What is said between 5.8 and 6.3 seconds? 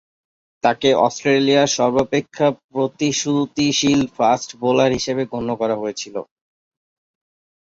হয়েছিল।